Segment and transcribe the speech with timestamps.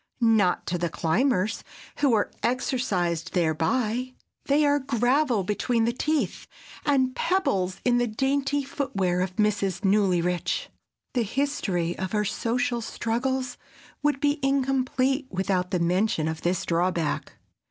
[0.19, 1.63] Not to the climbers
[1.97, 4.15] who are exercised thereby.
[4.45, 6.47] They are gravel between the teeth,
[6.83, 9.81] and pebbles in the dainty foot wear of Mrs.
[9.85, 10.69] Newlyrich.
[11.13, 13.59] The history of her social struggles
[14.01, 17.33] would be incomplete without the mention of this drawback.